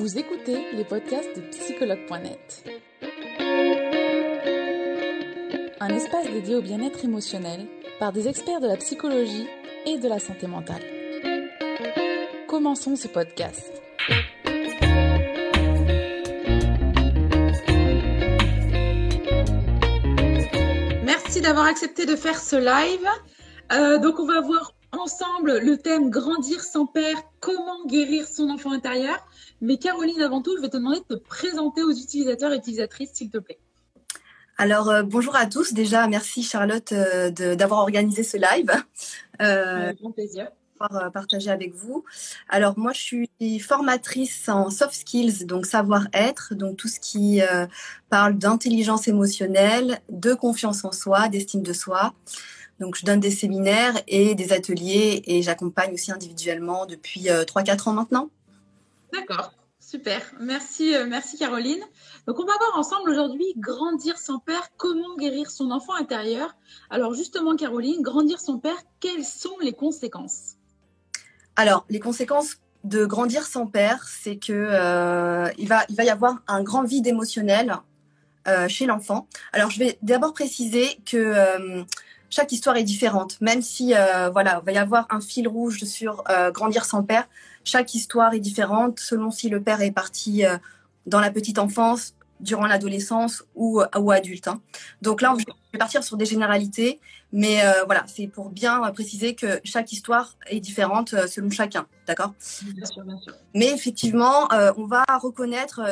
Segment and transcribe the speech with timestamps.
[0.00, 2.64] Vous écoutez les podcasts de psychologue.net.
[5.78, 7.66] Un espace dédié au bien-être émotionnel
[7.98, 9.46] par des experts de la psychologie
[9.84, 10.80] et de la santé mentale.
[12.48, 13.70] Commençons ce podcast.
[21.04, 23.06] Merci d'avoir accepté de faire ce live.
[23.72, 28.72] Euh, donc on va voir ensemble le thème Grandir sans père, comment guérir son enfant
[28.72, 29.26] intérieur.
[29.60, 33.10] Mais Caroline, avant tout, je vais te demander de te présenter aux utilisateurs et utilisatrices,
[33.14, 33.58] s'il te plaît.
[34.58, 35.72] Alors, euh, bonjour à tous.
[35.72, 38.70] Déjà, merci Charlotte euh, d'avoir organisé ce live.
[39.40, 40.48] Euh, grand plaisir.
[40.78, 42.04] Pouvoir euh, partager avec vous.
[42.46, 47.40] Alors, moi, je suis formatrice en soft skills, donc savoir-être, donc tout ce qui
[48.10, 52.12] parle d'intelligence émotionnelle, de confiance en soi, d'estime de soi.
[52.80, 57.92] Donc, je donne des séminaires et des ateliers et j'accompagne aussi individuellement depuis 3-4 ans
[57.92, 58.30] maintenant.
[59.12, 60.22] D'accord, super.
[60.40, 61.82] Merci, euh, merci Caroline.
[62.26, 66.56] Donc, on va voir ensemble aujourd'hui grandir sans père, comment guérir son enfant intérieur.
[66.90, 70.56] Alors, justement, Caroline, grandir sans père, quelles sont les conséquences?
[71.56, 76.10] Alors, les conséquences de grandir sans père, c'est que euh, il, va, il va y
[76.10, 77.76] avoir un grand vide émotionnel
[78.48, 79.26] euh, chez l'enfant.
[79.52, 81.82] Alors, je vais d'abord préciser que euh,
[82.30, 83.40] chaque histoire est différente.
[83.40, 87.02] Même si, euh, voilà, il va y avoir un fil rouge sur euh, grandir sans
[87.02, 87.28] père,
[87.64, 90.56] chaque histoire est différente selon si le père est parti euh,
[91.06, 94.48] dans la petite enfance, durant l'adolescence ou, ou adulte.
[94.48, 94.62] Hein.
[95.02, 96.98] Donc là, je vais partir sur des généralités,
[97.32, 102.32] mais voilà, c'est pour bien préciser que chaque histoire est différente selon chacun, d'accord?
[102.62, 103.34] Bien sûr, bien sûr.
[103.54, 105.82] Mais effectivement, on va reconnaître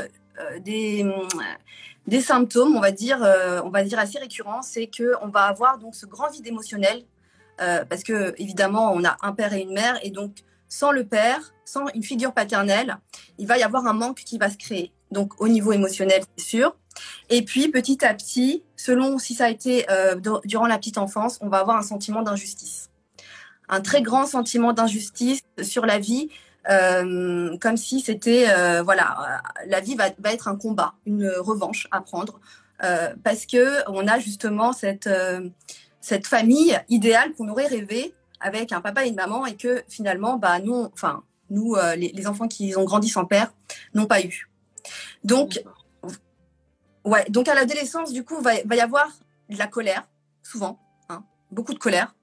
[0.60, 1.06] des,
[2.06, 3.18] des symptômes, on va dire,
[3.64, 7.04] on va dire assez récurrents, c'est que on va avoir donc ce grand vide émotionnel,
[7.56, 10.32] parce que évidemment, on a un père et une mère, et donc
[10.68, 12.98] sans le père, sans une figure paternelle,
[13.38, 14.92] il va y avoir un manque qui va se créer.
[15.10, 16.76] Donc au niveau émotionnel, c'est sûr.
[17.30, 21.38] Et puis petit à petit, selon si ça a été euh, durant la petite enfance,
[21.40, 22.90] on va avoir un sentiment d'injustice.
[23.68, 26.30] Un très grand sentiment d'injustice sur la vie,
[26.70, 31.88] euh, comme si c'était, euh, voilà, la vie va, va, être un combat, une revanche
[31.90, 32.40] à prendre,
[32.84, 35.48] euh, parce que on a justement cette, euh,
[36.00, 40.36] cette famille idéale qu'on aurait rêvé avec un papa et une maman et que finalement,
[40.36, 43.52] bah, nous, enfin, nous, euh, les, les, enfants qui ont grandi sans père,
[43.94, 44.48] n'ont pas eu.
[45.24, 45.60] Donc,
[47.04, 49.08] ouais, donc à l'adolescence, du coup, va, va y avoir
[49.48, 50.06] de la colère,
[50.44, 52.14] souvent, hein, beaucoup de colère.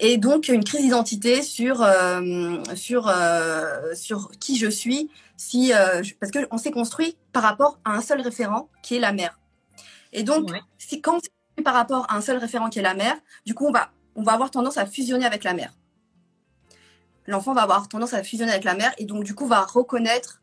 [0.00, 6.02] Et donc, une crise d'identité sur, euh, sur, euh, sur qui je suis, si, euh,
[6.20, 9.38] parce qu'on s'est construit par rapport à un seul référent qui est la mère.
[10.12, 10.60] Et donc, ouais.
[10.78, 11.20] si, quand
[11.58, 13.16] on par rapport à un seul référent qui est la mère,
[13.46, 15.72] du coup, on va, on va avoir tendance à fusionner avec la mère.
[17.26, 20.40] L'enfant va avoir tendance à fusionner avec la mère et donc, du coup, va reconnaître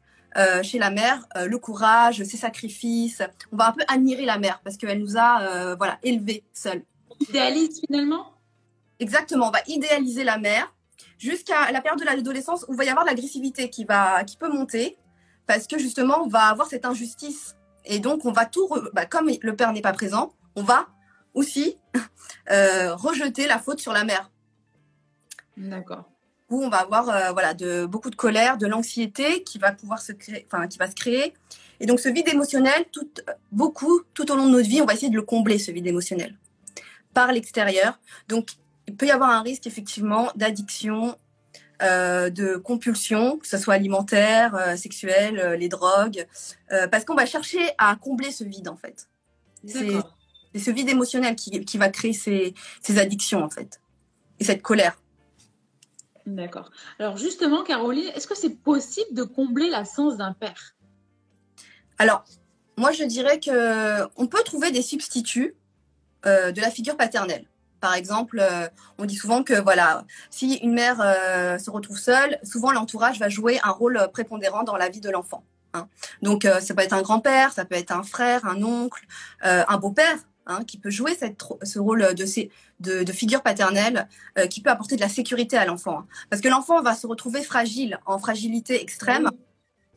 [0.64, 3.22] chez la mère le courage, ses sacrifices.
[3.52, 6.84] On va un peu admirer la mère parce qu'elle nous a voilà élevés seuls.
[7.20, 8.31] Idéalise finalement?
[9.02, 10.74] Exactement, on va idéaliser la mère
[11.18, 14.48] jusqu'à la période de l'adolescence où il va y avoir l'agressivité qui va qui peut
[14.48, 14.96] monter
[15.48, 18.92] parce que justement on va avoir cette injustice et donc on va tout re...
[18.94, 20.88] bah, comme le père n'est pas présent, on va
[21.34, 21.78] aussi
[22.52, 24.30] euh, rejeter la faute sur la mère.
[25.58, 26.06] D'accord
[26.52, 30.00] où on va avoir euh, voilà de beaucoup de colère, de l'anxiété qui va pouvoir
[30.00, 31.34] se créer, enfin qui va se créer.
[31.80, 33.10] Et donc ce vide émotionnel, tout,
[33.52, 35.88] beaucoup tout au long de notre vie, on va essayer de le combler ce vide
[35.88, 36.38] émotionnel
[37.14, 38.00] par l'extérieur.
[38.28, 38.50] Donc
[38.88, 41.18] il peut y avoir un risque effectivement d'addiction,
[41.82, 46.28] euh, de compulsion, que ce soit alimentaire, euh, sexuelle, euh, les drogues,
[46.92, 49.10] parce qu'on va chercher à combler ce vide en fait.
[49.66, 53.82] C'est ce vide émotionnel qui, qui va créer ces, ces addictions en fait
[54.40, 55.00] et cette colère.
[56.26, 56.72] D'accord.
[57.00, 60.76] Alors justement, Caroline, est-ce que c'est possible de combler l'absence d'un père?
[61.98, 62.24] Alors,
[62.78, 65.56] moi je dirais que on peut trouver des substituts
[66.26, 67.48] de la figure paternelle.
[67.82, 72.40] Par exemple, euh, on dit souvent que voilà, si une mère euh, se retrouve seule,
[72.44, 75.44] souvent l'entourage va jouer un rôle prépondérant dans la vie de l'enfant.
[75.74, 75.88] Hein.
[76.22, 79.06] Donc, ça peut être un grand-père, ça peut être un frère, un oncle,
[79.42, 80.18] un beau-père.
[80.48, 82.26] Hein, qui peut jouer cette, ce rôle de,
[82.80, 84.10] de, de figure paternelle,
[84.40, 86.00] euh, qui peut apporter de la sécurité à l'enfant.
[86.00, 86.08] Hein.
[86.32, 89.30] Parce que l'enfant va se retrouver fragile, en fragilité extrême.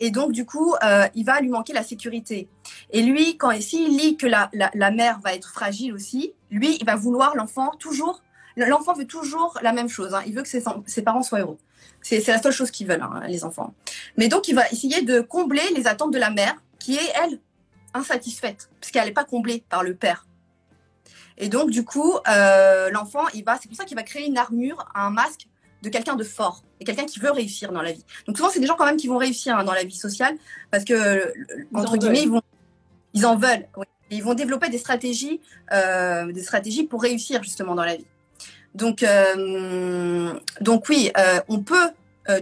[0.00, 2.48] Et donc du coup, euh, il va lui manquer la sécurité.
[2.90, 6.76] Et lui, quand s'il lit que la, la, la, mère va être fragile aussi, lui,
[6.80, 8.22] il va vouloir l'enfant toujours.
[8.56, 10.14] L'enfant veut toujours la même chose.
[10.14, 11.58] Hein, il veut que ses, ses parents soient heureux.
[12.02, 13.74] C'est la seule chose qu'ils veulent, hein, les enfants.
[14.16, 17.40] Mais donc, il va essayer de combler les attentes de la mère, qui est elle
[17.94, 20.26] insatisfaite, puisqu'elle n'est pas comblée par le père.
[21.38, 24.38] Et donc, du coup, euh, l'enfant, il va, c'est pour ça qu'il va créer une
[24.38, 25.48] armure, un masque
[25.84, 28.04] de quelqu'un de fort et quelqu'un qui veut réussir dans la vie.
[28.26, 30.36] Donc souvent, c'est des gens quand même qui vont réussir hein, dans la vie sociale
[30.70, 31.32] parce que,
[31.74, 32.42] entre guillemets, ils, vont,
[33.12, 33.68] ils en veulent.
[34.10, 35.40] ils vont développer des stratégies,
[35.72, 38.06] euh, des stratégies pour réussir justement dans la vie.
[38.74, 41.90] Donc, euh, donc oui, euh, on peut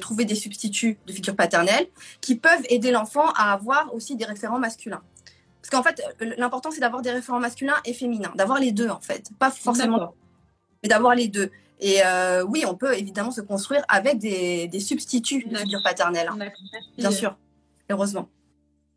[0.01, 1.89] trouver des substituts de figure paternelle
[2.21, 5.03] qui peuvent aider l'enfant à avoir aussi des référents masculins.
[5.61, 6.01] Parce qu'en fait,
[6.39, 9.31] l'important, c'est d'avoir des référents masculins et féminins, d'avoir les deux, en fait.
[9.41, 10.15] Pas forcément,
[10.85, 11.51] mais d'avoir les deux.
[11.83, 16.31] Et euh, oui, on peut évidemment se construire avec des, substituts de figure paternelle.
[16.33, 16.49] Hein.
[16.97, 17.37] Bien sûr,
[17.91, 18.29] heureusement.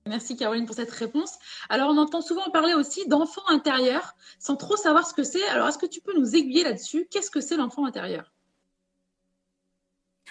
[0.07, 1.33] Merci Caroline pour cette réponse.
[1.67, 5.43] Alors on entend souvent parler aussi d'enfant intérieur sans trop savoir ce que c'est.
[5.47, 7.07] Alors est-ce que tu peux nous aiguiller là-dessus?
[7.09, 8.31] Qu'est-ce que c'est l'enfant intérieur?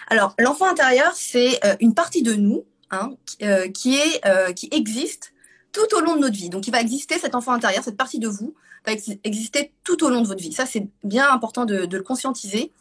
[0.07, 5.33] Alors l'enfant intérieur, c'est euh, une partie de nous hein, euh, qui, est, qui existe
[5.73, 6.49] tout au long de notre vie.
[6.49, 8.55] Donc il va exister cet enfant intérieur, cette partie de vous
[8.85, 8.93] va
[9.23, 10.53] exister tout au long de votre vie.
[10.53, 12.71] Ça, c'est bien important de, le conscientiser.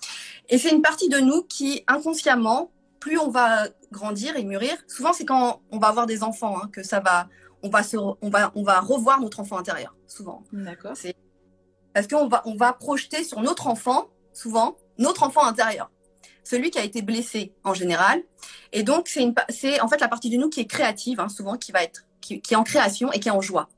[0.49, 2.71] Et c'est une partie de nous qui, inconsciemment,
[3.01, 6.69] plus on va grandir et mûrir, souvent c'est quand on va avoir des enfants hein,
[6.73, 7.29] que ça va,
[7.63, 9.95] on va se, on va, on va revoir notre enfant intérieur.
[10.07, 10.43] Souvent.
[10.53, 10.93] D'accord.
[10.97, 11.15] C'est
[11.93, 15.91] parce qu'on va, on va projeter sur notre enfant, souvent, notre enfant intérieur
[16.45, 18.23] celui qui a été blessé en général.
[18.73, 21.57] Et donc, c'est, c'est en fait la partie de nous qui est créative, hein, souvent,
[21.57, 23.69] qui va être, qui, qui, est en création et qui est en joie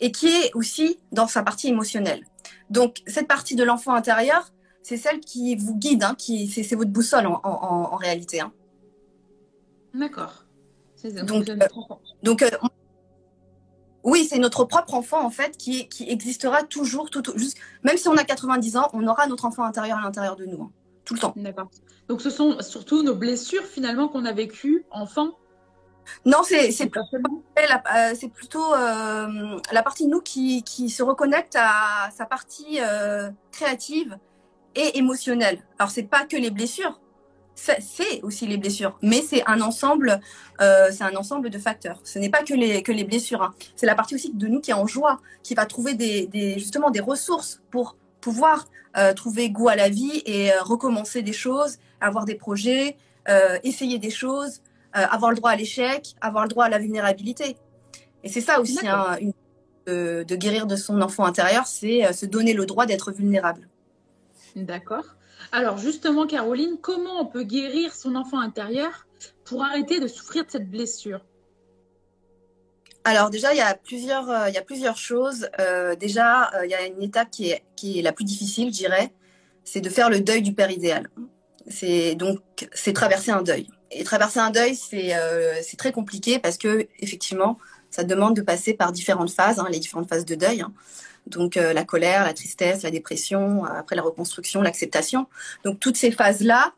[0.00, 2.24] et qui est aussi dans sa partie émotionnelle.
[2.70, 4.52] Donc, cette partie de l'enfant intérieur,
[4.82, 8.40] c'est celle qui vous guide, hein, qui, c'est, votre boussole en, en, en réalité.
[8.40, 8.52] Hein.
[9.94, 10.46] D'accord.
[11.26, 11.56] Donc, euh,
[12.22, 12.50] donc euh,
[14.02, 18.08] oui, c'est notre propre enfant en fait qui, qui existera toujours, tout, juste, même si
[18.08, 20.70] on a 90 ans, on aura notre enfant intérieur à l'intérieur de nous, hein,
[21.04, 21.32] tout le temps.
[21.36, 21.70] D'accord.
[22.08, 25.36] Donc ce sont surtout nos blessures finalement qu'on a vécues enfant
[26.24, 32.78] non, c'est euh, plutôt euh, la partie de nous qui, se reconnecte à sa partie
[32.80, 34.18] euh, créative
[34.74, 35.62] et émotionnelle.
[35.78, 37.00] Alors, c'est pas que les blessures,
[37.54, 40.20] c'est aussi les blessures, mais c'est un ensemble,
[40.58, 42.00] c'est un ensemble de facteurs.
[42.04, 43.42] Ce n'est pas que les, que les blessures.
[43.42, 43.54] Hein.
[43.76, 46.90] C'est la partie aussi de nous qui est en joie, qui va trouver des, justement
[46.90, 48.66] des ressources pour pouvoir
[49.14, 52.98] trouver goût à la vie et recommencer des choses, avoir des projets,
[53.62, 54.60] essayer des choses.
[54.96, 57.56] Euh, avoir le droit à l'échec, avoir le droit à la vulnérabilité.
[58.24, 59.18] Et c'est ça aussi, hein,
[59.86, 63.68] de, guérir de son enfant intérieur, c'est euh, se donner le droit d'être vulnérable.
[64.54, 65.04] D'accord.
[65.52, 69.06] Alors justement, Caroline, comment on peut guérir son enfant intérieur
[69.44, 71.20] pour arrêter de souffrir de cette blessure?
[73.04, 75.48] Alors déjà, il y a plusieurs, euh, il y a plusieurs choses.
[76.00, 79.12] déjà, il y a une étape qui est, qui est la plus difficile, je dirais,
[79.62, 81.10] c'est de faire le deuil du père idéal.
[81.68, 82.40] C'est donc
[82.72, 83.68] c'est traverser un deuil.
[83.90, 87.58] Et traverser un deuil, euh, c'est très compliqué parce que effectivement,
[87.90, 90.60] ça demande de passer par différentes phases, hein, les différentes phases de deuil.
[90.60, 90.72] Hein.
[91.26, 95.26] Donc euh, la colère, la tristesse, la dépression, euh, après la reconstruction, l'acceptation.
[95.64, 96.72] Donc toutes ces phases-là,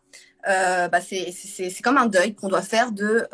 [0.44, 3.26] bah, c'est comme un deuil qu'on doit faire de,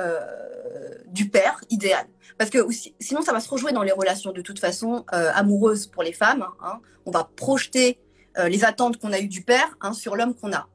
[1.07, 2.07] du père idéal.
[2.39, 2.67] Parce que
[2.99, 6.45] sinon, ça va se rejouer dans les relations de toute façon amoureuses pour les femmes.
[6.61, 6.81] Hein.
[7.07, 8.01] On va projeter
[8.47, 10.67] les attentes qu'on a eues du père sur l'homme qu'on a.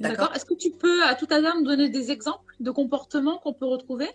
[0.00, 0.30] D'accord.
[0.34, 3.66] Est-ce que tu peux, à tout hasard, nous donner des exemples de comportements qu'on peut
[3.66, 4.08] retrouver?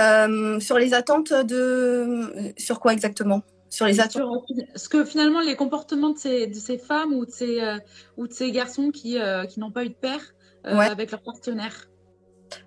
[0.00, 2.52] Euh, Sur les attentes de.
[2.56, 3.42] Sur quoi exactement?
[3.70, 4.44] Sur les attentes.
[4.74, 7.78] Est-ce que finalement, les comportements de ces, de ces femmes ou de ces, euh,
[8.16, 10.34] ou de ces garçons qui, euh, qui n'ont pas eu de père
[10.64, 11.88] avec leur partenaire?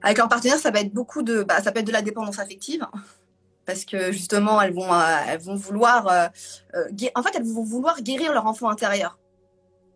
[0.03, 1.43] Avec leur partenaire, ça va être beaucoup de.
[1.43, 2.85] Bah, ça peut être de la dépendance affective.
[3.65, 4.89] Parce que justement, elles vont,
[5.27, 6.07] elles vont vouloir.
[6.07, 9.17] en fait, elles vont vouloir guérir leur enfant intérieur.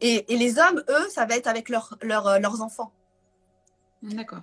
[0.01, 2.91] Et, les hommes, eux, ça va être avec euh, leurs enfants.
[4.01, 4.41] D'accord.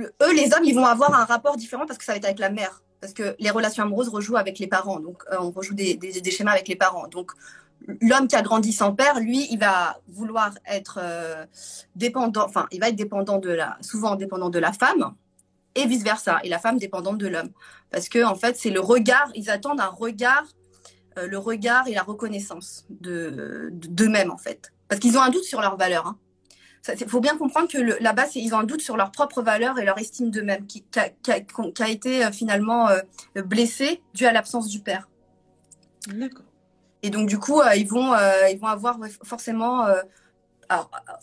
[0.00, 2.38] Eux, les hommes, ils vont avoir un rapport différent parce que ça va être avec
[2.38, 2.82] la mère.
[3.00, 4.98] Parce que les relations amoureuses rejouent avec les parents.
[4.98, 5.98] Donc, euh, on rejoue des,
[6.30, 7.06] schémas avec les parents.
[7.08, 7.32] Donc,
[8.00, 11.44] l'homme qui a grandi sans père, lui, il va vouloir être euh,
[11.96, 15.14] dépendant, enfin, il va être dépendant de la, souvent dépendant de la femme
[15.74, 16.40] et vice versa.
[16.44, 17.50] Et la femme dépendante de l'homme.
[17.90, 20.44] Parce que, en fait, c'est le regard, ils attendent un regard,
[21.16, 24.72] le regard et la reconnaissance de d'eux-mêmes, en fait.
[24.94, 26.14] Parce qu'ils ont un doute sur leurs valeurs.
[26.86, 27.06] Il hein.
[27.08, 29.98] faut bien comprendre que là-bas, ils ont un doute sur leurs propres valeurs et leur
[29.98, 33.00] estime d'eux-mêmes, qui, a, été euh, finalement euh,
[33.42, 35.08] blessé dû à l'absence du père.
[36.06, 36.44] D'accord.
[37.02, 38.14] Et donc, du coup, euh, ils, vont,
[38.48, 39.84] ils vont avoir forcément.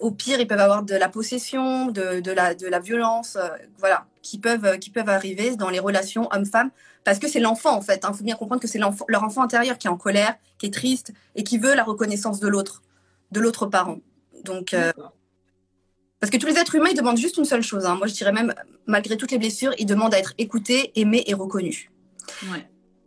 [0.02, 3.38] au pire, ils peuvent avoir de la possession, de, la, de la violence,
[3.78, 6.72] voilà, qui peuvent, qui peuvent arriver dans les relations hommes-femmes,
[7.06, 8.02] parce que c'est l'enfant, en fait.
[8.04, 8.12] Il hein.
[8.12, 11.14] faut bien comprendre que c'est leur enfant intérieur qui est en colère, qui est triste
[11.36, 12.82] et qui veut la reconnaissance de l'autre
[13.32, 14.00] de l'autre parent.
[14.44, 14.92] Donc, euh,
[16.20, 17.86] parce que tous les êtres humains, ils demandent juste une seule chose.
[17.86, 17.96] Hein.
[17.96, 18.54] Moi, je dirais même,
[18.86, 21.90] malgré toutes les blessures, ils demandent à être écoutés, aimés et reconnus.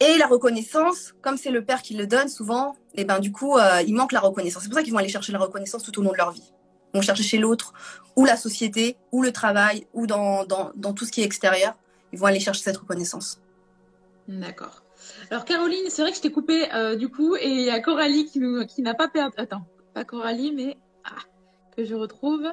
[0.01, 3.31] Et la reconnaissance, comme c'est le père qui le donne souvent, et eh ben du
[3.33, 4.63] coup, euh, il manque la reconnaissance.
[4.63, 6.53] C'est pour ça qu'ils vont aller chercher la reconnaissance tout au long de leur vie.
[6.93, 7.73] vont chercher chez l'autre,
[8.17, 11.75] ou la société, ou le travail, ou dans, dans, dans, tout ce qui est extérieur.
[12.13, 13.41] Ils vont aller chercher cette reconnaissance.
[14.29, 14.83] D'accord.
[15.31, 17.81] Alors Caroline, c'est vrai que je t'ai coupé euh, du coup, et il y a
[17.81, 19.35] Coralie qui, qui n'a pas perdu.
[19.37, 21.23] Attends, pas Coralie, mais ah,
[21.77, 22.47] que je retrouve.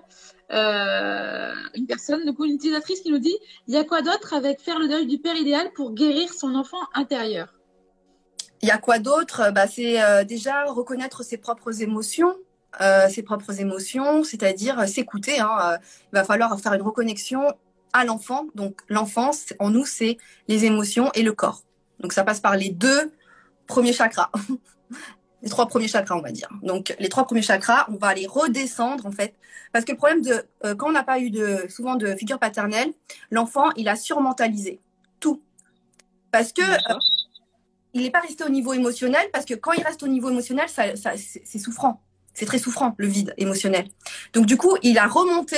[0.52, 3.36] Euh, une personne, une utilisatrice qui nous dit
[3.68, 6.56] il y a quoi d'autre avec faire le deuil du père idéal pour guérir son
[6.56, 7.54] enfant intérieur?
[8.62, 9.52] Il y a quoi d'autre?
[9.52, 12.36] Bah, C'est euh, déjà reconnaître ses propres émotions.
[12.80, 15.42] Euh, ses propres émotions, c'est-à-dire s'écouter.
[15.42, 15.78] Hein,
[16.14, 17.42] il va falloir faire une reconnexion
[17.92, 18.46] à l'enfant.
[18.56, 20.18] Donc l'enfance, en nous, c'est
[20.48, 21.64] les émotions et le corps.
[22.00, 23.12] Donc ça passe par les deux
[23.68, 24.32] premiers chakras.
[25.42, 26.50] les trois premiers chakras, on va dire.
[26.62, 29.34] Donc les trois premiers chakras, on va les redescendre en fait,
[29.72, 32.40] parce que le problème de euh, quand on n'a pas eu de souvent de figure
[32.40, 32.94] paternelle,
[33.32, 34.80] l'enfant il a surmentalisé
[35.20, 35.42] tout,
[36.32, 37.00] parce que euh,
[37.94, 40.70] il n'est pas resté au niveau émotionnel, parce que quand il reste au niveau émotionnel,
[40.70, 42.02] ça, ça c'est souffrant,
[42.34, 43.88] c'est très souffrant le vide émotionnel.
[44.34, 45.58] Donc du coup, il a remonté,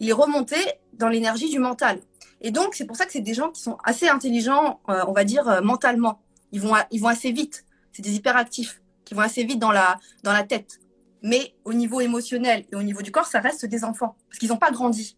[0.00, 0.56] il est remonté
[0.94, 1.98] dans l'énergie du mental.
[2.40, 5.12] Et donc c'est pour ça que c'est des gens qui sont assez intelligents, euh, on
[5.12, 6.20] va dire mentalement.
[6.52, 7.64] Ils vont ils vont assez vite.
[7.92, 10.80] C'est des hyperactifs qui vont assez vite dans la, dans la tête.
[11.22, 14.16] Mais au niveau émotionnel et au niveau du corps, ça reste des enfants.
[14.28, 15.16] Parce qu'ils n'ont pas grandi,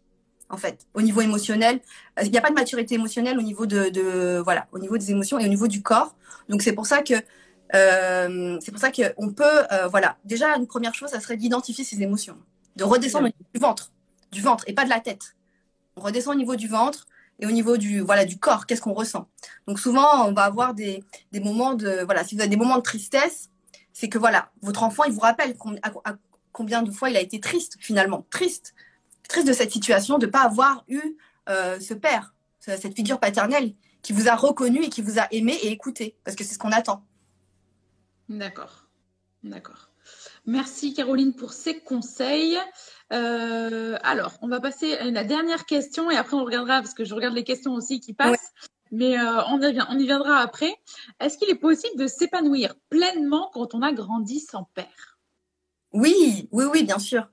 [0.49, 0.87] en fait.
[0.95, 1.81] Au niveau émotionnel,
[2.19, 4.97] euh, il n'y a pas de maturité émotionnelle au niveau, de, de, voilà, au niveau
[4.99, 6.15] des émotions et au niveau du corps.
[6.49, 7.15] Donc c'est pour ça que
[7.75, 11.85] euh, c'est pour ça qu'on peut, euh, voilà, déjà une première chose, ça serait d'identifier
[11.85, 12.39] ses émotions,
[12.77, 13.93] de redescendre au niveau du ventre,
[14.31, 15.35] du ventre et pas de la tête.
[15.97, 17.07] On redescend au niveau du ventre
[17.41, 19.27] et au niveau du voilà du corps, qu'est-ce qu'on ressent.
[19.67, 21.03] Donc souvent, on va avoir des,
[21.33, 23.51] des moments de voilà, si vous avez des moments de tristesse,
[23.99, 25.57] c'est que voilà, votre enfant, il vous rappelle
[26.53, 28.75] combien de fois il a été triste, finalement, triste,
[29.27, 31.17] triste de cette situation, de ne pas avoir eu
[31.49, 33.73] euh, ce père, cette figure paternelle
[34.03, 36.59] qui vous a reconnu et qui vous a aimé et écouté, parce que c'est ce
[36.59, 37.07] qu'on attend.
[38.29, 38.85] D'accord,
[39.43, 39.89] d'accord.
[40.45, 42.59] Merci Caroline pour ces conseils.
[43.15, 47.07] Euh, alors, on va passer à la dernière question et après on regardera, parce que
[47.07, 48.53] je regarde les questions aussi qui passent
[48.93, 50.75] mais euh, on, y viendra après.
[51.21, 55.19] Est-ce qu'il est possible de s'épanouir pleinement quand on a grandi sans père?
[55.93, 57.29] Oui, oui, oui, bien sûr.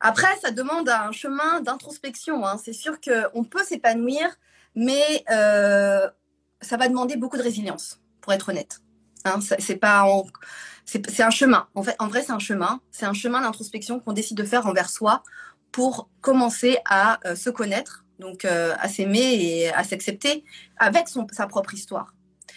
[0.00, 2.44] Après, ça demande un chemin d'introspection.
[2.46, 2.58] Hein.
[2.62, 4.28] C'est sûr qu'on peut s'épanouir,
[4.74, 6.08] mais euh,
[6.60, 8.80] ça va demander beaucoup de résilience, pour être honnête.
[9.24, 11.68] Hein, c'est pas un chemin.
[11.74, 12.80] En fait, en vrai, c'est un chemin.
[12.90, 15.22] C'est un chemin d'introspection qu'on décide de faire envers soi
[15.70, 20.44] pour commencer à euh, se connaître, donc euh, à s'aimer et à s'accepter
[20.78, 22.14] avec son, sa propre histoire.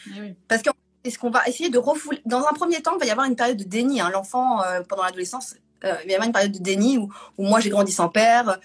[0.08, 0.70] Eh Parce que
[1.04, 3.36] est-ce qu'on va essayer de refouler Dans un premier temps, il va y avoir une
[3.36, 4.02] période de déni.
[4.02, 4.10] Hein.
[4.12, 7.60] L'enfant, euh, pendant l'adolescence, euh, il va y avoir une période de déni où, moi
[7.60, 8.60] j'ai grandi sans père,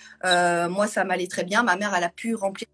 [0.70, 2.68] moi ça m'allait très bien, ma mère elle a pu remplir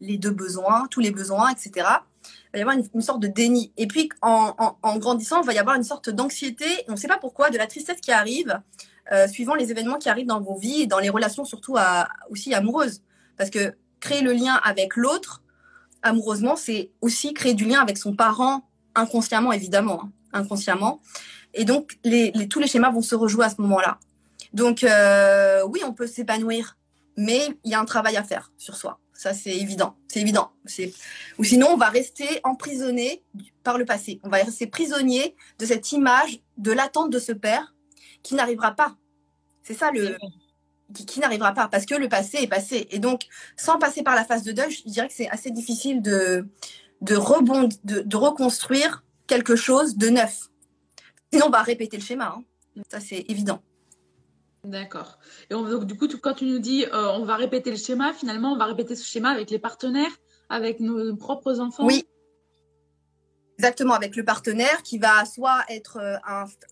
[0.00, 1.70] les deux besoins, tous les besoins, etc.
[1.76, 3.72] Il va y avoir une, sorte de déni.
[3.76, 7.06] Et puis en, en, grandissant, il va y avoir une sorte d'anxiété, on ne sait
[7.06, 8.60] pas pourquoi, de la tristesse qui arrive,
[9.28, 12.54] suivant les événements qui arrivent dans vos vies et dans les relations surtout à, aussi
[12.54, 13.02] amoureuses.
[13.36, 15.42] Parce que créer le lien avec l'autre,
[16.02, 21.00] amoureusement, c'est aussi créer du lien avec son parent inconsciemment, évidemment, hein, inconsciemment.
[21.54, 21.98] Et donc,
[22.50, 23.98] tous les schémas vont se rejouer à ce moment-là.
[24.52, 26.76] Donc, euh, oui, on peut s'épanouir,
[27.16, 28.98] mais il y a un travail à faire sur soi.
[29.14, 29.96] Ça, c'est évident.
[30.08, 30.50] C'est évident.
[31.38, 33.22] Ou sinon, on va rester emprisonné
[33.62, 34.20] par le passé.
[34.24, 37.74] On va rester prisonnier de cette image, de l'attente de ce père
[38.22, 38.96] qui n'arrivera pas.
[39.62, 40.16] C'est ça le,
[40.92, 42.86] qui, n'arrivera pas parce que le passé est passé.
[42.90, 43.22] Et donc,
[43.56, 46.46] sans passer par la phase de deuil, je dirais que c'est assez difficile de,
[47.00, 50.48] de, rebond, de, reconstruire quelque chose de neuf.
[51.32, 52.36] Sinon, on va répéter le schéma.
[52.36, 52.82] Hein.
[52.90, 53.62] Ça, c'est évident.
[54.64, 55.18] D'accord.
[55.50, 58.52] Et donc, du coup, quand tu nous dis euh, on va répéter le schéma, finalement,
[58.52, 60.12] on va répéter ce schéma avec les partenaires,
[60.48, 61.84] avec nos propres enfants?
[61.84, 62.06] Oui,
[63.62, 66.16] Exactement, avec le partenaire qui va soit être euh,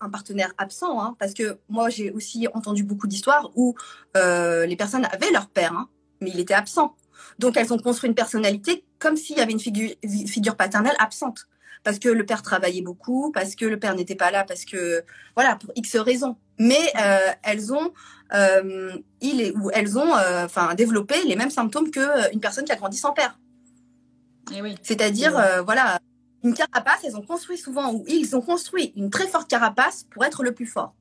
[0.01, 3.75] un, partenaire absent, hein, parce que moi j'ai aussi entendu beaucoup d'histoires où
[4.17, 5.87] euh, les personnes avaient leur père, hein,
[6.19, 6.97] mais il était absent.
[7.39, 9.91] Donc elles ont construit une personnalité comme s'il y avait une figure,
[10.27, 11.47] figure paternelle absente,
[11.85, 15.01] parce que le père travaillait beaucoup, parce que le père n'était pas là, parce que
[15.37, 16.35] voilà pour X raisons.
[16.59, 17.93] Mais euh, elles ont,
[19.21, 22.75] il est, ou elles ont, enfin développé les mêmes symptômes que une personne qui a
[22.75, 23.39] grandi sans père.
[24.53, 24.75] Eh oui.
[24.83, 25.97] C'est-à-dire, voilà,
[26.43, 30.25] une carapace, elles ont construit souvent, ou ils ont construit une très forte carapace pour
[30.25, 30.93] être le plus fort,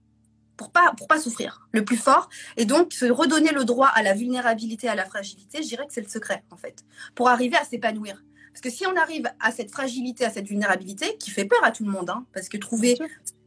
[0.56, 4.02] pour pas, pour pas souffrir, le plus fort, et donc se redonner le droit à
[4.02, 7.56] la vulnérabilité, à la fragilité, je dirais que c'est le secret, en fait, pour arriver
[7.56, 8.22] à s'épanouir.
[8.52, 11.70] Parce que si on arrive à cette fragilité, à cette vulnérabilité, qui fait peur à
[11.70, 12.98] tout le monde, hein, parce que trouver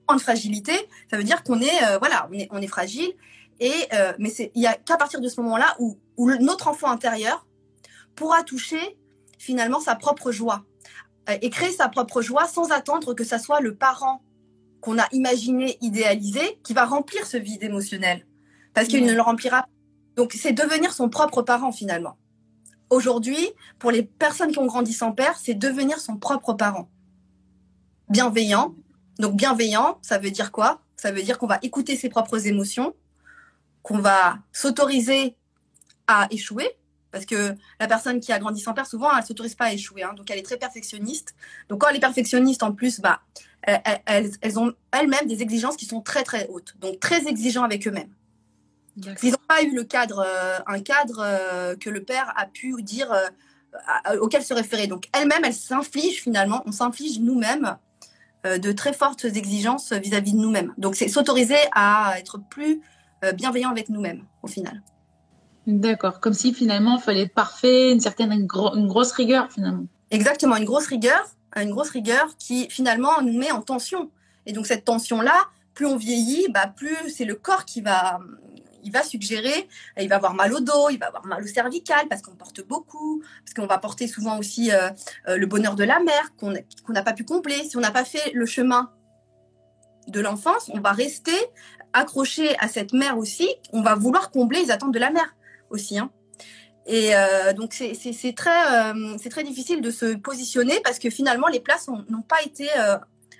[0.09, 0.73] une fragilité,
[1.11, 3.11] ça veut dire qu'on est, euh, voilà, on est, on est fragile,
[3.59, 6.89] et, euh, mais il n'y a qu'à partir de ce moment-là où, où notre enfant
[6.89, 7.45] intérieur
[8.15, 8.97] pourra toucher
[9.37, 10.63] finalement sa propre joie,
[11.27, 14.21] et créer sa propre joie sans attendre que ça soit le parent
[14.81, 18.25] qu'on a imaginé, idéalisé, qui va remplir ce vide émotionnel.
[18.73, 19.67] parce qu'il ne le remplira.
[20.15, 22.17] Donc, c'est devenir son propre parent finalement.
[22.89, 26.89] Aujourd'hui, pour les personnes qui ont grandi sans père, c'est devenir son propre parent.
[28.09, 28.75] Bienveillant.
[29.19, 30.81] Donc, bienveillant, ça veut dire quoi?
[30.95, 32.95] Ça veut dire qu'on va écouter ses propres émotions,
[33.81, 35.35] qu'on va s'autoriser
[36.07, 36.77] à échouer,
[37.13, 39.71] parce que la personne qui a grandi sans père, souvent, elle ne s'autorise pas à
[39.71, 40.03] échouer.
[40.03, 40.13] Hein.
[40.17, 41.35] donc, elle est très perfectionniste.
[41.69, 43.21] Donc, quand elle est perfectionniste, en plus, bah,
[43.61, 46.75] elles, elles ont elles-mêmes des exigences qui sont très, très hautes.
[46.79, 48.13] Donc, très exigeants avec eux-mêmes.
[48.95, 52.75] Ils n'ont pas eu le cadre, euh, un cadre euh, que le père a pu
[52.81, 54.87] dire euh, auquel se référer.
[54.87, 57.77] Donc, elle-même, elle s'inflige finalement, on s'inflige nous-mêmes
[58.43, 60.73] de très fortes exigences vis-à-vis de nous-mêmes.
[60.77, 62.81] Donc, c'est s'autoriser à être plus
[63.35, 64.81] bienveillant avec nous-mêmes au final.
[65.65, 69.85] D'accord, comme si finalement il fallait être parfait, une certaine grosse rigueur finalement.
[70.11, 74.11] Exactement, une grosse rigueur, une grosse rigueur qui finalement nous met en tension.
[74.45, 75.35] Et donc cette tension-là,
[75.73, 78.19] plus on vieillit, bah plus c'est le corps qui va
[78.83, 79.67] il va suggérer,
[79.97, 82.65] il va avoir mal au dos, il va avoir mal au cervical parce qu'on porte
[82.67, 84.89] beaucoup, parce qu'on va porter souvent aussi euh,
[85.27, 86.51] euh, le bonheur de la mère qu'on
[86.89, 87.63] n'a pas pu combler.
[87.63, 88.91] Si on n'a pas fait le chemin
[90.07, 91.31] de l'enfance, on va rester
[91.93, 93.47] accroché à cette mère aussi.
[93.71, 95.33] On va vouloir combler les attentes de la mère
[95.73, 95.99] aussi.
[95.99, 96.11] Hein.
[96.85, 101.61] Et euh, donc c'est très, c'est très difficile de se positionner parce que finalement les
[101.61, 102.67] places n'ont pas été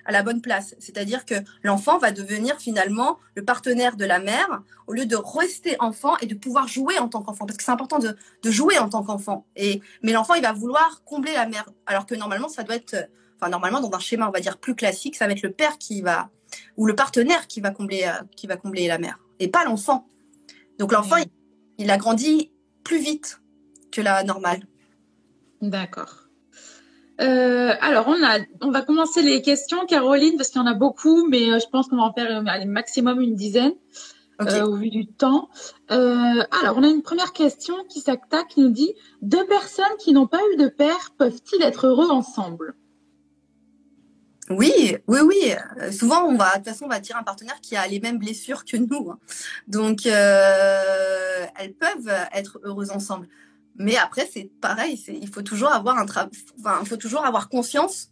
[0.06, 0.76] à la bonne place.
[0.80, 5.76] C'est-à-dire que l'enfant va devenir finalement le partenaire de la mère au lieu de rester
[5.80, 7.46] enfant et de pouvoir jouer en tant qu'enfant.
[7.46, 9.46] Parce que c'est important de, jouer en tant qu'enfant.
[9.58, 11.66] Mais l'enfant, il va vouloir combler la mère.
[11.86, 13.10] Alors que normalement, ça doit être,
[13.40, 15.78] enfin, normalement, dans un schéma, on va dire, plus classique, ça va être le père
[15.78, 16.30] qui va,
[16.78, 19.20] ou le partenaire qui va combler, euh, qui va combler la mère.
[19.40, 20.08] Et pas l'enfant.
[20.80, 21.26] Donc l'enfant, il,
[21.78, 22.52] il a grandi
[22.84, 23.42] plus vite
[23.92, 24.62] que la normale.
[25.62, 26.24] D'accord.
[27.22, 30.74] Euh, alors, on, a, on va commencer les questions, Caroline, parce qu'il y en a
[30.74, 33.74] beaucoup, mais euh, je pense qu'on va en faire un maximum une dizaine
[34.42, 35.50] euh, au vu du temps.
[35.90, 40.28] alors, on a une première question qui s'attaque, qui nous dit Deux personnes qui n'ont
[40.28, 42.76] pas eu de père peuvent-ils être heureux ensemble?
[44.50, 45.92] Oui, oui, oui.
[45.92, 48.18] Souvent, on va, de toute façon, on va tirer un partenaire qui a les mêmes
[48.18, 49.10] blessures que nous.
[49.12, 49.20] Hein.
[49.68, 53.28] Donc, elles peuvent être heureuses ensemble.
[53.76, 56.30] Mais après, c'est pareil, il faut toujours avoir un enfin,
[56.82, 58.10] il faut toujours avoir conscience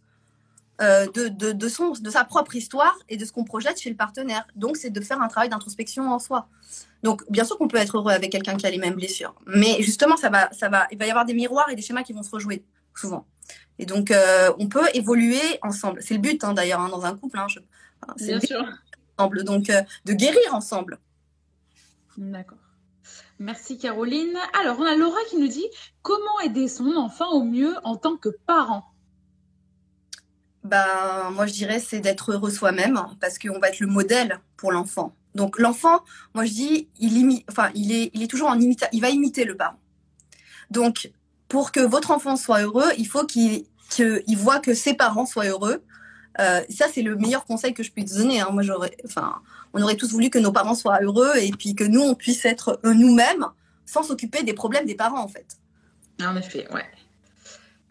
[0.80, 3.90] euh, de, de, de, son, de sa propre histoire et de ce qu'on projette chez
[3.90, 4.46] le partenaire.
[4.56, 6.48] Donc, c'est de faire un travail d'introspection en soi.
[7.02, 9.80] Donc, bien sûr qu'on peut être heureux avec quelqu'un qui a les mêmes blessures, mais
[9.82, 12.12] justement, ça va, ça va, il va y avoir des miroirs et des schémas qui
[12.12, 12.64] vont se rejouer
[12.96, 13.26] souvent.
[13.78, 16.02] Et donc, euh, on peut évoluer ensemble.
[16.02, 17.38] C'est le but, hein, d'ailleurs, hein, dans un couple.
[17.38, 17.46] Hein,
[18.16, 18.64] bien sûr.
[19.18, 20.98] Ensemble, donc euh, de guérir ensemble.
[22.16, 22.58] D'accord.
[23.38, 24.38] Merci Caroline.
[24.60, 25.66] Alors, on a Laura qui nous dit
[26.02, 28.84] comment aider son enfant au mieux en tant que parent?
[30.64, 34.70] Ben, moi je dirais c'est d'être heureux soi-même parce qu'on va être le modèle pour
[34.70, 35.12] l'enfant.
[35.34, 38.88] Donc l'enfant, moi je dis, il imite, enfin il est, il est toujours en imita,
[38.92, 39.80] il va imiter le parent.
[40.70, 41.10] Donc
[41.52, 45.44] pour que votre enfant soit heureux, il faut qu'il qu'il voit que ses parents soient
[45.44, 45.82] heureux.
[46.40, 48.40] Euh, ça c'est le meilleur conseil que je puisse donner.
[48.40, 48.48] Hein.
[48.52, 49.42] Moi j'aurais, enfin
[49.74, 52.46] on aurait tous voulu que nos parents soient heureux et puis que nous, on puisse
[52.46, 53.46] être nous-mêmes
[53.84, 55.58] sans s'occuper des problèmes des parents, en fait.
[56.22, 56.86] En effet, ouais.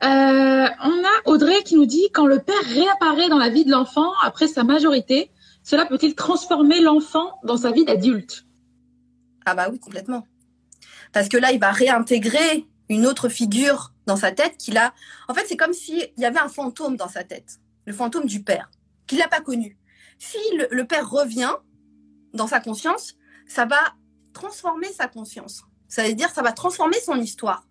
[0.04, 3.71] Euh, on a Audrey qui nous dit quand le père réapparaît dans la vie de
[3.71, 5.30] l'enfant après sa majorité,
[5.63, 8.45] cela peut-il transformer l'enfant dans sa vie d'adulte?
[9.45, 10.26] Ah bah oui, complètement.
[11.13, 14.93] Parce que là, il va réintégrer une autre figure dans sa tête qu'il a.
[15.27, 18.43] En fait, c'est comme s'il y avait un fantôme dans sa tête, le fantôme du
[18.43, 18.69] père,
[19.08, 19.77] qu'il n'a pas connu.
[20.19, 20.38] Si
[20.69, 21.56] le père revient,
[22.34, 23.15] dans sa conscience,
[23.47, 23.80] ça va
[24.34, 25.63] transformer sa conscience.
[25.88, 27.67] Ça veut dire ça va transformer son histoire.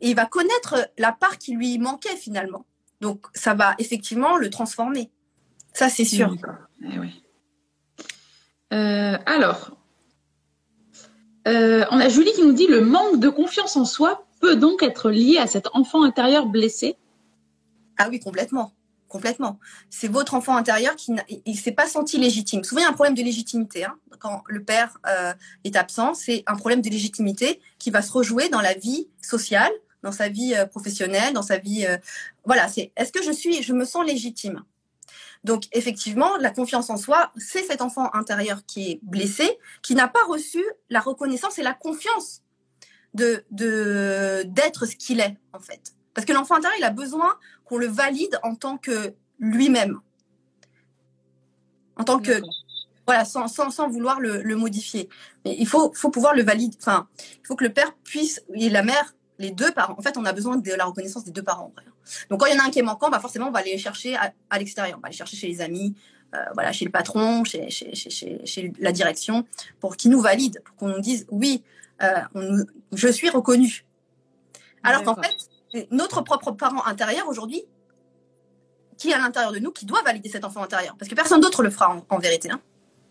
[0.00, 2.66] Et il va connaître la part qui lui manquait finalement.
[3.00, 5.10] Donc ça va effectivement le transformer.
[5.72, 6.34] Ça, c'est sûr.
[6.82, 6.86] Eh
[8.72, 9.78] euh, alors,
[11.46, 14.84] euh, on a Julie qui nous dit le manque de confiance en soi peut donc
[14.84, 16.96] être lié à cet enfant intérieur blessé.
[17.98, 18.72] Ah oui, complètement
[19.08, 19.60] complètement.
[19.88, 22.64] C'est votre enfant intérieur qui ne s'est pas senti légitime.
[22.64, 23.84] Souvent, il y a un problème de légitimité.
[23.84, 23.96] Hein.
[24.18, 25.32] Quand le père euh,
[25.62, 29.70] est absent, c'est un problème de légitimité qui va se rejouer dans la vie sociale,
[30.02, 31.86] dans sa vie euh, professionnelle, dans sa vie.
[31.86, 31.96] Euh,
[32.44, 34.64] voilà, c'est est-ce que je suis, je me sens légitime?
[35.44, 40.08] Donc, effectivement, la confiance en soi, c'est cet enfant intérieur qui est blessé, qui n'a
[40.08, 42.42] pas reçu la reconnaissance et la confiance
[43.16, 45.92] de d'être ce qu'il est en fait.
[46.16, 50.00] Parce que l'enfant intérieur, il a besoin qu'on le valide en tant que lui-même.
[51.96, 52.40] En tant que.
[53.06, 55.08] Voilà, sans, sans, vouloir le, modifier.
[55.44, 56.76] Mais il faut, faut pouvoir le valider.
[56.80, 59.94] Enfin, il faut que le père puisse, et la mère, les deux parents.
[59.96, 61.72] En fait, on a besoin de la reconnaissance des deux parents.
[62.30, 63.78] Donc, quand il y en a un qui est manquant, bah forcément, on va aller
[63.78, 64.96] chercher à, l'extérieur.
[64.98, 65.94] On va aller chercher chez les amis,
[66.54, 69.46] voilà, chez le patron, chez, chez, chez, chez, la direction,
[69.80, 71.62] pour qu'ils nous valident, pour qu'on nous dise oui,
[72.34, 73.86] on, je suis reconnu.
[74.82, 77.64] Alors qu'en fait, notre propre parent intérieur aujourd'hui,
[78.98, 80.96] qui est à l'intérieur de nous, qui doit valider cet enfant intérieur.
[80.98, 82.50] Parce que personne d'autre le fera en, vérité.
[82.50, 82.60] Hein.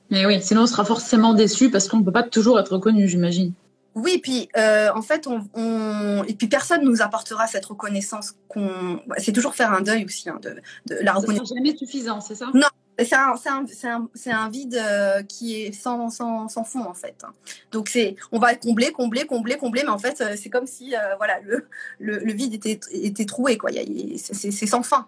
[0.10, 3.08] Mais oui, sinon on sera forcément déçu parce qu'on ne peut pas toujours être reconnu,
[3.08, 3.54] j'imagine.
[3.93, 8.34] Oui, puis euh, en fait, on, et puis personne nous apportera cette reconnaissance.
[8.50, 10.56] Qu'on, c'est toujours faire un deuil aussi hein, de,
[10.88, 11.50] de, la reconnaissance.
[11.50, 12.48] C'est jamais suffisant, c'est ça?
[12.54, 12.67] Non,
[13.03, 17.15] c'est un, vide euh, qui est sans, sans, sans, fond en fait.
[17.23, 17.34] Hein.
[17.71, 20.93] Donc c'est, on va combler, combler, combler, combler, mais en fait euh, c'est comme si
[21.17, 21.67] voilà le,
[21.99, 23.71] le, le, vide était, était troué quoi.
[24.17, 25.08] c'est, sans fin.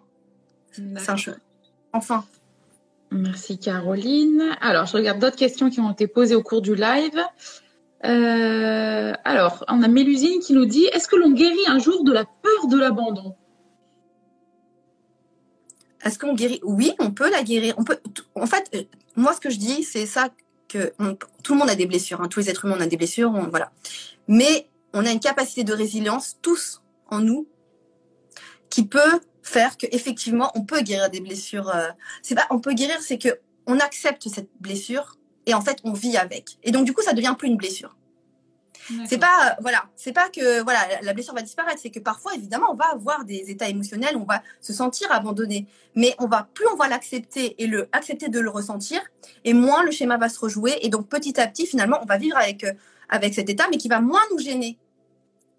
[0.71, 1.15] C'est un
[1.93, 2.25] Enfin.
[3.11, 4.43] Merci Caroline.
[4.59, 7.19] Alors, je regarde d'autres questions qui ont été posées au cours du live.
[8.05, 12.11] Euh, alors, on a Mélusine qui nous dit Est-ce que l'on guérit un jour de
[12.11, 13.35] la peur de l'abandon?
[16.03, 16.59] Est-ce qu'on guérit?
[16.63, 17.75] Oui, on peut la guérir.
[17.77, 17.99] On peut.
[18.35, 18.83] En fait, euh,
[19.15, 20.29] moi, ce que je dis, c'est ça
[20.67, 20.93] que
[21.43, 22.21] tout le monde a des blessures.
[22.21, 22.27] Hein.
[22.27, 23.31] Tous les êtres humains ont des blessures.
[23.49, 23.71] voilà.
[24.27, 27.47] Mais on a une capacité de résilience, tous en nous,
[28.69, 31.69] qui peut faire qu'effectivement, on peut guérir des blessures.
[31.69, 31.87] Euh,
[32.21, 35.93] c'est pas, on peut guérir, c'est que on accepte cette blessure et en fait, on
[35.93, 36.57] vit avec.
[36.63, 37.95] Et donc, du coup, ça devient plus une blessure.
[39.07, 42.33] C'est pas, euh, voilà, c'est pas que voilà, la blessure va disparaître, c'est que parfois,
[42.35, 46.47] évidemment, on va avoir des états émotionnels, on va se sentir abandonné, mais on va
[46.53, 49.01] plus on va l'accepter et le accepter de le ressentir,
[49.43, 52.17] et moins le schéma va se rejouer, et donc petit à petit, finalement, on va
[52.17, 52.73] vivre avec euh,
[53.09, 54.77] avec cet état, mais qui va moins nous gêner,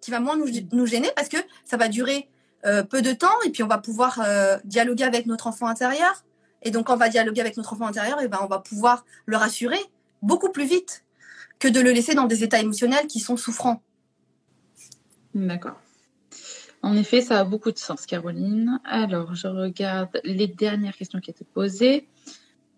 [0.01, 2.29] qui va moins nous, nous gêner parce que ça va durer
[2.67, 4.21] euh, peu de temps et puis on va pouvoir
[4.65, 6.25] dialoguer avec notre enfant intérieur.
[6.63, 9.05] Et donc, quand on va dialoguer avec notre enfant intérieur, et ben, on va pouvoir
[9.27, 9.79] le rassurer
[10.23, 11.05] beaucoup plus vite
[11.59, 13.83] que de le laisser dans des états émotionnels qui sont souffrants.
[15.35, 15.81] D'accord.
[16.83, 18.81] En effet, ça a beaucoup de sens, Caroline.
[18.85, 22.09] Alors, je regarde les dernières questions qui étaient posées.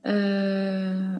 [0.06, 1.18] Euh,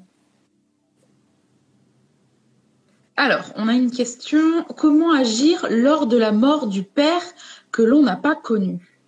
[3.16, 4.64] alors, on a une question.
[4.76, 7.22] Comment agir lors de la mort du père
[7.70, 8.98] que l'on n'a pas connu?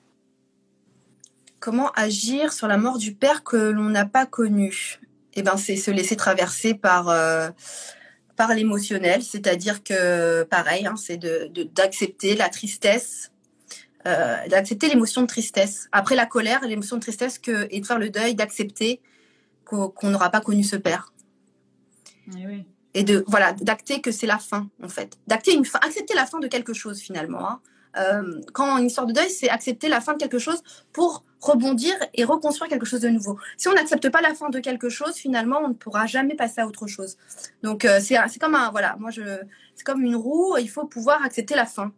[1.61, 5.01] Comment agir sur la mort du père que l'on n'a pas connu?
[5.35, 7.49] Eh ben, c'est se laisser traverser par euh,
[8.37, 13.31] par l'émotionnel, c'est-à-dire que pareil, hein, c'est de d'accepter la tristesse,
[14.07, 15.89] euh, d'accepter l'émotion de tristesse.
[15.93, 19.01] Après la colère, l'émotion de tristesse que et de faire le deuil, d'accepter
[19.65, 21.13] qu'on n'aura pas connu ce père.
[22.29, 22.65] Eh
[22.95, 26.27] et de voilà d'acter que c'est la fin en fait d'acter une fin accepter la
[26.27, 27.61] fin de quelque chose finalement hein.
[27.97, 31.95] Euh, quand une histoire de deuil, c'est accepter la fin de quelque chose pour rebondir
[32.15, 33.39] et reconstruire quelque chose de nouveau.
[33.57, 36.61] Si on n'accepte pas la fin de quelque chose, finalement, on ne pourra jamais passer
[36.61, 37.17] à autre chose.
[37.63, 39.23] Donc euh, c'est comme un voilà, moi je
[39.75, 40.57] c'est comme une roue.
[40.59, 41.93] Il faut pouvoir accepter la fin.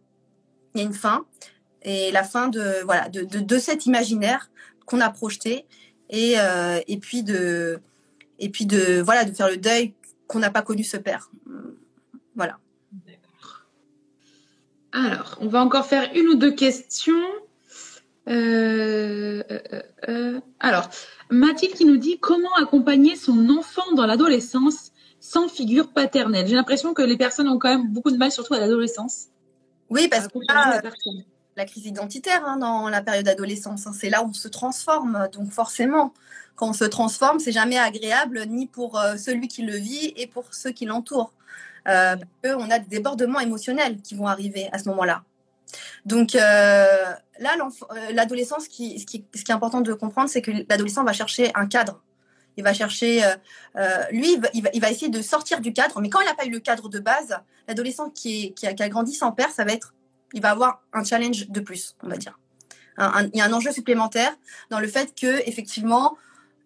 [0.73, 1.25] Il y a une fin
[1.83, 4.49] et la fin de voilà de de, de cet imaginaire
[4.85, 5.65] qu'on a projeté
[6.09, 7.79] et euh, et puis de
[8.39, 9.93] et puis de voilà de faire le deuil
[10.27, 11.29] qu'on n'a pas connu ce père.
[12.35, 12.57] Voilà.
[14.95, 17.13] Alors, on va encore faire une ou deux questions.
[18.29, 20.89] Euh, euh, euh, alors,
[21.29, 26.47] Mathilde qui nous dit comment accompagner son enfant dans l'adolescence sans figure paternelle?
[26.47, 29.25] J'ai l'impression que les personnes ont quand même beaucoup de mal, surtout à l'adolescence.
[29.89, 30.81] Oui, parce que là,
[31.57, 35.27] la crise identitaire hein, dans la période d'adolescence, hein, c'est là où on se transforme.
[35.33, 36.13] Donc forcément,
[36.55, 40.53] quand on se transforme, c'est jamais agréable ni pour celui qui le vit et pour
[40.53, 41.33] ceux qui l'entourent.
[41.87, 45.23] Euh, parce qu'on a des débordements émotionnels qui vont arriver à ce moment-là.
[46.05, 51.13] Donc euh, là, euh, l'adolescence, ce qui, est important de comprendre, c'est que l'adolescent va
[51.13, 52.01] chercher un cadre.
[52.57, 53.21] Il va chercher,
[54.13, 56.59] lui, il va, essayer de sortir du cadre, mais quand il n'a pas eu le
[56.59, 59.93] cadre de base, l'adolescent qui, qui a grandi sans père, ça va être,
[60.31, 62.39] il va avoir un challenge de plus, on va dire.
[62.97, 64.33] il y a un enjeu supplémentaire
[64.69, 66.15] dans le fait que effectivement,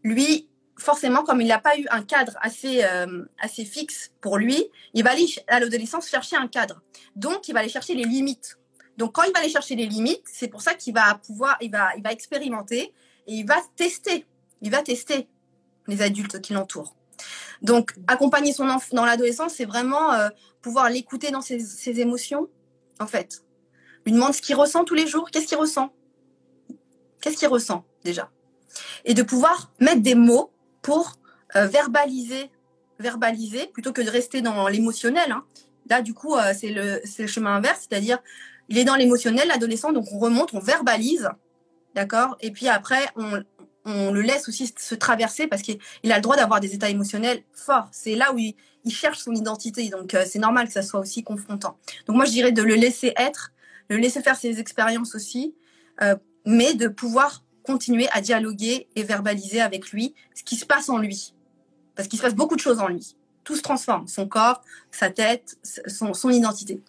[0.03, 0.47] lui,
[0.79, 5.03] forcément, comme il n'a pas eu un cadre assez, euh, assez fixe pour lui, il
[5.03, 6.81] va aller à l'adolescence chercher un cadre.
[7.15, 8.57] Donc, il va aller chercher les limites.
[8.97, 11.71] Donc, quand il va aller chercher les limites, c'est pour ça qu'il va pouvoir, il
[11.71, 12.93] va, il va expérimenter
[13.27, 14.25] et il va tester.
[14.61, 15.27] Il va tester
[15.87, 16.95] les adultes qui l'entourent.
[17.61, 20.29] Donc, accompagner son enfant dans l'adolescence, c'est vraiment euh,
[20.61, 22.47] pouvoir l'écouter dans ses, ses, émotions,
[22.99, 23.43] en fait.
[24.05, 25.29] Lui demander ce qu'il ressent tous les jours.
[25.29, 25.91] Qu'est-ce qu'il ressent?
[27.21, 28.29] Qu'est-ce qu'il ressent déjà?
[29.03, 31.19] Et de pouvoir mettre des mots pour
[31.55, 32.51] euh, verbaliser,
[32.99, 35.31] verbaliser plutôt que de rester dans l'émotionnel.
[35.31, 35.43] Hein.
[35.89, 38.19] Là, du coup, euh, c'est le, chemin inverse, c'est-à-dire
[38.67, 41.29] il est dans l'émotionnel, l'adolescent, donc on remonte, on verbalise,
[41.95, 42.37] d'accord?
[42.41, 43.43] Et puis après, on,
[43.85, 45.79] le laisse aussi se traverser parce qu'il
[46.11, 47.87] a le droit d'avoir des états émotionnels forts.
[47.91, 48.55] C'est là où il,
[48.91, 51.77] cherche son identité, donc euh, c'est normal que ça soit aussi confrontant.
[52.05, 53.51] Donc moi, je dirais de le laisser être,
[53.87, 55.55] le laisser faire ses expériences aussi,
[56.45, 60.97] mais de pouvoir continuer à dialoguer et verbaliser avec lui ce qui se passe en
[60.97, 61.35] lui.
[61.95, 63.15] Parce qu'il se passe beaucoup de choses en lui.
[63.43, 66.81] Tout se transforme, son corps, sa tête, son, identité.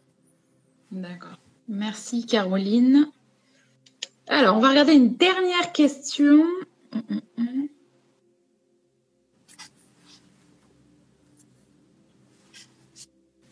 [0.90, 1.38] D'accord.
[1.68, 3.10] Merci Caroline.
[4.26, 6.44] Alors, on va regarder une dernière question.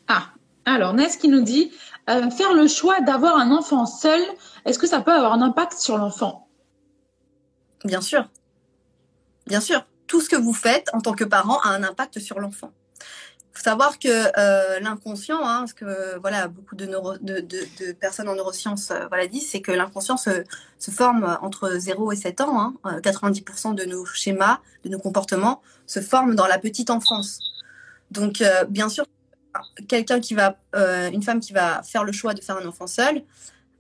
[0.07, 0.33] Ah,
[0.65, 1.71] alors Ness qui nous dit
[2.09, 4.23] euh, faire le choix d'avoir un enfant seul,
[4.65, 6.48] est-ce que ça peut avoir un impact sur l'enfant?
[7.85, 8.29] Bien sûr.
[9.47, 9.85] Bien sûr.
[10.07, 12.73] Tout ce que vous faites en tant que parent a un impact sur l'enfant.
[13.01, 18.91] Il faut savoir que euh, l'inconscient, hein, ce que voilà, beaucoup de, personnes en neurosciences
[18.91, 20.45] euh, voilà, disent, c'est que l'inconscient se,
[20.91, 22.75] forme entre 0 et 7 ans.
[22.85, 23.01] Hein.
[23.01, 27.41] 90% de nos schémas, de nos comportements se forment dans la petite enfance.
[28.11, 29.05] Donc, bien sûr,
[29.89, 32.87] quelqu'un qui va, euh, une femme qui va faire le choix de faire un enfant
[32.87, 33.23] seul,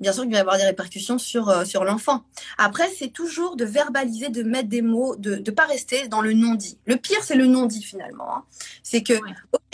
[0.00, 2.24] bien sûr qu'il va y avoir des répercussions sur, euh, sur l'enfant.
[2.56, 6.32] Après, c'est toujours de verbaliser, de mettre des mots, de ne pas rester dans le
[6.32, 6.78] non-dit.
[6.86, 8.36] Le pire, c'est le non-dit finalement.
[8.36, 8.44] Hein.
[8.82, 9.14] C'est que,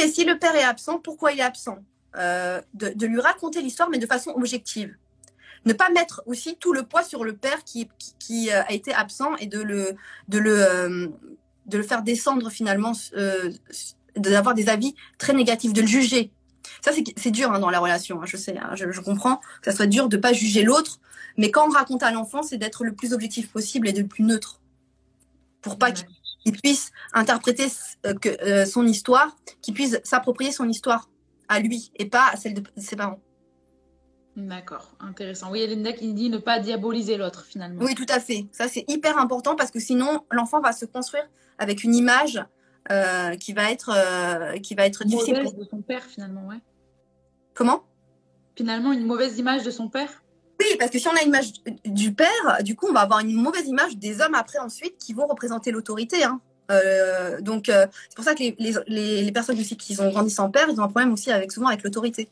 [0.08, 1.78] si le père est absent, pourquoi il est absent?
[2.16, 4.96] Euh, de, lui raconter l'histoire, mais de façon objective.
[5.64, 9.34] Ne pas mettre aussi tout le poids sur le père qui, qui, a été absent
[9.36, 9.96] et de le,
[10.28, 11.12] de le,
[11.66, 12.92] de le faire descendre finalement
[14.14, 16.30] d'avoir des avis très négatifs, de le juger.
[16.84, 19.72] Ça, c'est dur hein, dans la relation, hein, je sais, hein, je, comprends que ça
[19.72, 21.00] soit dur de pas juger l'autre,
[21.38, 24.06] mais quand on raconte à l'enfant, c'est d'être le plus objectif possible et de le
[24.06, 24.60] plus neutre,
[25.62, 27.68] pour pas qu'il puisse interpréter
[28.04, 31.08] euh, que, euh, son histoire, qu'il puisse s'approprier son histoire
[31.48, 33.18] à lui et pas à celle de ses parents.
[34.36, 35.50] D'accord, intéressant.
[35.50, 37.82] Oui, Linda qui dit ne pas diaboliser l'autre finalement.
[37.82, 38.44] Oui, tout à fait.
[38.52, 41.24] Ça, c'est hyper important parce que sinon, l'enfant va se construire
[41.56, 42.44] avec une image
[42.90, 45.54] euh, qui va être euh, qui va être difficile pour...
[45.54, 46.60] de son père finalement ouais
[47.54, 47.82] comment?
[48.56, 50.22] Finalement une mauvaise image de son père?
[50.60, 51.52] Oui parce que si on a une image
[51.84, 55.12] du père du coup on va avoir une mauvaise image des hommes après ensuite qui
[55.12, 56.40] vont représenter l'autorité hein.
[56.70, 60.50] euh, donc c'est pour ça que les, les, les, personnes aussi qui ont grandi sans
[60.50, 62.28] père ils ont un problème aussi avec souvent avec l'autorité.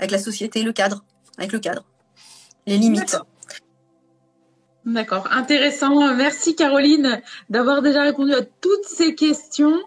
[0.00, 1.04] Avec la société le cadre.
[1.38, 1.84] Avec le cadre.
[2.66, 3.12] Les limites.
[3.12, 3.26] D'accord,
[5.30, 6.14] intéressant.
[6.14, 9.78] Merci Caroline d'avoir déjà répondu à toutes ces questions,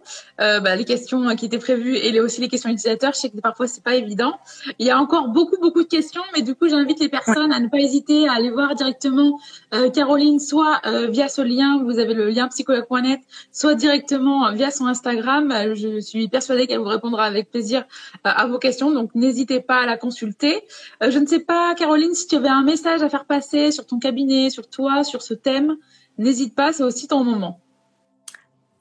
[0.41, 3.13] euh, bah, les questions qui étaient prévues et aussi les questions utilisateurs.
[3.13, 4.39] Je sais que parfois c'est pas évident.
[4.79, 7.60] Il y a encore beaucoup beaucoup de questions, mais du coup j'invite les personnes à
[7.60, 9.39] ne pas hésiter à aller voir directement
[9.75, 13.19] euh, Caroline, soit euh, via ce lien, vous avez le lien psychologue.net,
[13.51, 15.53] soit directement via son Instagram.
[15.75, 17.86] Je suis persuadée qu'elle vous répondra avec plaisir
[18.23, 20.63] à vos questions, donc n'hésitez pas à la consulter.
[21.01, 23.99] je ne sais pas Caroline si tu avais un message à faire passer sur ton
[23.99, 25.78] cabinet, sur toi sur ce thème,
[26.17, 27.60] n'hésite pas, c'est aussi ton moment.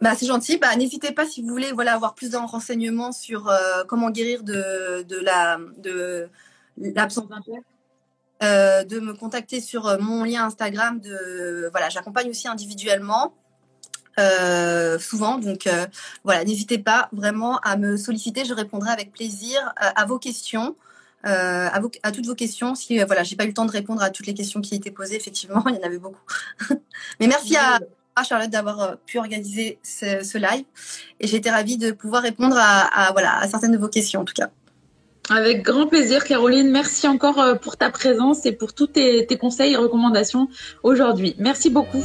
[0.01, 0.59] Bah, c'est gentil.
[0.59, 4.43] Bah, n'hésitez pas si vous voulez voilà, avoir plus de renseignements sur euh, comment guérir
[4.43, 6.29] de, de la de
[6.77, 7.61] l'absence d'un père.
[8.43, 11.01] Euh, de me contacter sur euh, mon lien Instagram.
[11.01, 13.35] De voilà, j'accompagne aussi individuellement.
[14.99, 15.39] souvent.
[15.39, 15.69] Donc
[16.25, 20.77] voilà, n'hésitez pas vraiment à me solliciter, je répondrai avec plaisir à vos questions.
[21.27, 22.75] Euh, à, à, toutes vos questions.
[22.75, 24.75] Si euh, voilà, j'ai pas eu le temps de répondre à toutes les questions qui
[24.77, 26.21] étaient posées, effectivement, il y en avait beaucoup.
[27.21, 27.79] Mais merci à,
[28.23, 30.65] Charlotte d'avoir euh, pu organiser ce, live
[31.21, 34.25] et j'ai été ravie de pouvoir répondre à, voilà, à certaines de vos questions en
[34.25, 34.51] tout cas.
[35.29, 36.71] Avec grand plaisir, Caroline.
[36.71, 40.49] Merci encore pour ta présence et pour tous tes, tes conseils et recommandations
[40.83, 41.35] aujourd'hui.
[41.39, 42.05] Merci beaucoup.